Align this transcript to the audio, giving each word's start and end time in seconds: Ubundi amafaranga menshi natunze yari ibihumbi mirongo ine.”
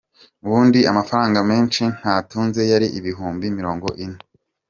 Ubundi 0.45 0.79
amafaranga 0.91 1.39
menshi 1.51 1.83
natunze 2.01 2.61
yari 2.71 2.87
ibihumbi 2.99 3.45
mirongo 3.57 3.87
ine.” 4.03 4.17